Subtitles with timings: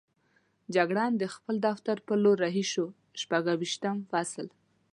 [0.75, 2.85] جګړن د خپل دفتر په لور رهي شو،
[3.21, 4.47] شپږویشتم فصل.